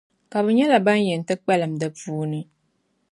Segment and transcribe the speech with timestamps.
[0.31, 2.41] Ka bɛ nyɛla ban yɛn ti kpalim di puuni.